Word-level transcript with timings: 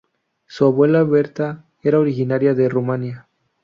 Su 0.47 0.65
abuela 0.65 1.03
Bertha 1.03 1.63
era 1.83 1.99
originaria 1.99 2.55
de 2.55 2.67
Rumanía. 2.69 3.27